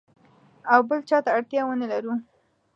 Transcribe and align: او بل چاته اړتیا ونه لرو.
او 0.73 0.79
بل 0.89 0.99
چاته 1.09 1.29
اړتیا 1.37 1.61
ونه 1.65 1.85
لرو. 1.91 2.13